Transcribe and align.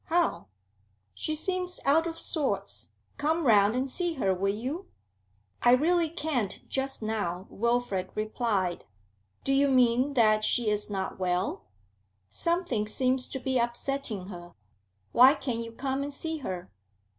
How?' 0.05 0.47
'She 1.13 1.35
seems 1.35 1.79
out 1.85 2.07
of 2.07 2.17
sorts. 2.17 2.93
Come 3.17 3.45
round 3.45 3.75
and 3.75 3.87
see 3.87 4.13
her, 4.15 4.33
will 4.33 4.49
you?' 4.51 4.87
'I 5.61 5.73
really 5.73 6.09
can't 6.09 6.59
just 6.67 7.03
now,' 7.03 7.45
Wilfrid 7.51 8.09
replied. 8.15 8.85
'Do 9.43 9.53
you 9.53 9.67
mean 9.67 10.15
that 10.15 10.43
she 10.43 10.71
is 10.71 10.89
not 10.89 11.19
well?' 11.19 11.65
'Something 12.31 12.87
seems 12.87 13.27
to 13.27 13.37
be 13.39 13.59
upsetting 13.59 14.29
her. 14.29 14.55
Why 15.11 15.35
can't 15.35 15.59
you 15.59 15.71
come 15.71 16.01
and 16.01 16.11
see 16.11 16.39
her?' 16.39 16.71